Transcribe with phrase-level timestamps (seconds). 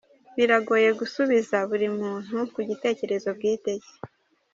[0.35, 3.93] Biragoye gusubiza buri muntu ku gitekerezo bwite cye.